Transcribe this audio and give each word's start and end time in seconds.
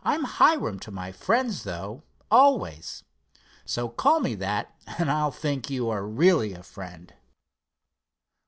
I'm 0.03 0.23
Hiram 0.23 0.79
to 0.79 0.89
my 0.89 1.11
friends, 1.11 1.61
though, 1.61 2.01
always; 2.31 3.03
so 3.65 3.87
call 3.87 4.19
me 4.19 4.33
that 4.33 4.73
and 4.97 5.11
I'll 5.11 5.29
think 5.29 5.69
you 5.69 5.91
are 5.91 6.07
really 6.07 6.53
a 6.53 6.63
friend." 6.63 7.13